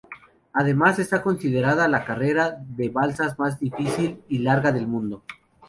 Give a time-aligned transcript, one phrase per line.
[0.53, 5.21] Además, está considerada la carrera de balsas más difícil y larga del mundo.